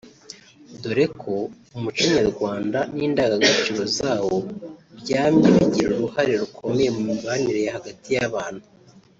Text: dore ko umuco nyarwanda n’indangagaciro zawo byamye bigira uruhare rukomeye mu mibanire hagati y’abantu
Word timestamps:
dore 0.81 1.05
ko 1.21 1.35
umuco 1.75 2.05
nyarwanda 2.15 2.79
n’indangagaciro 2.95 3.83
zawo 3.97 4.35
byamye 4.99 5.47
bigira 5.55 5.89
uruhare 5.95 6.33
rukomeye 6.41 6.89
mu 6.95 7.01
mibanire 7.09 7.61
hagati 7.77 8.09
y’abantu 8.17 8.63